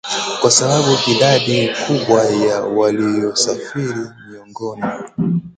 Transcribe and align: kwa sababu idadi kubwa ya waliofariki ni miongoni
kwa 0.41 0.51
sababu 0.51 0.97
idadi 1.15 1.69
kubwa 1.87 2.23
ya 2.23 2.61
waliofariki 2.61 3.77
ni 3.77 4.07
miongoni 4.29 4.83